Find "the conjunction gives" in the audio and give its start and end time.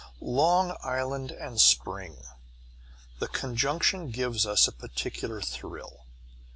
3.19-4.47